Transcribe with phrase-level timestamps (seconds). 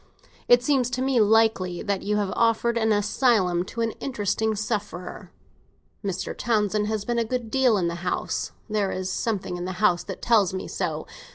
[0.47, 4.55] It seems to me likely that you would have offered an asylum to an interesting
[4.55, 5.31] sufferer.
[6.03, 6.35] Mr.
[6.35, 10.03] Townsend has been a good deal in the house; there is something in the house
[10.05, 11.05] that tells me so.